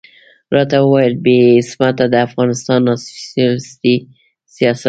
[0.55, 2.47] راته ويل يې عصمته د افغان
[2.87, 3.95] ناسيوناليستي
[4.53, 4.79] سياست.